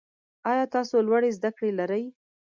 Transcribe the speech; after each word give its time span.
آیا 0.51 0.65
تاسو 0.75 0.95
لوړي 1.07 1.31
زده 1.37 1.49
کړي 1.55 1.69
لرئ؟ 1.79 2.03